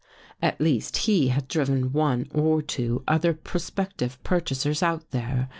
[0.41, 5.49] At least he had driven one or two other prospective purchasers out there.